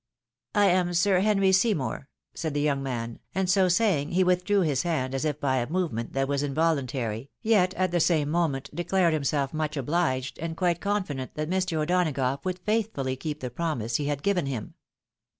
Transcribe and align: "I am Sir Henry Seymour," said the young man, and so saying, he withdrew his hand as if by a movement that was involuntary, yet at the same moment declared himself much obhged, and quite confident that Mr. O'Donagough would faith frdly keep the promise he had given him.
"I 0.55 0.65
am 0.65 0.95
Sir 0.95 1.19
Henry 1.19 1.51
Seymour," 1.51 2.09
said 2.33 2.55
the 2.55 2.59
young 2.61 2.81
man, 2.81 3.19
and 3.35 3.47
so 3.47 3.67
saying, 3.69 4.13
he 4.13 4.23
withdrew 4.23 4.61
his 4.61 4.81
hand 4.81 5.13
as 5.13 5.25
if 5.25 5.39
by 5.39 5.57
a 5.57 5.69
movement 5.69 6.13
that 6.13 6.27
was 6.27 6.41
involuntary, 6.41 7.29
yet 7.43 7.75
at 7.75 7.91
the 7.91 7.99
same 7.99 8.27
moment 8.31 8.71
declared 8.75 9.13
himself 9.13 9.53
much 9.53 9.75
obhged, 9.77 10.39
and 10.41 10.57
quite 10.57 10.81
confident 10.81 11.35
that 11.35 11.51
Mr. 11.51 11.77
O'Donagough 11.77 12.43
would 12.43 12.57
faith 12.57 12.91
frdly 12.93 13.19
keep 13.19 13.41
the 13.41 13.51
promise 13.51 13.97
he 13.97 14.05
had 14.07 14.23
given 14.23 14.47
him. 14.47 14.73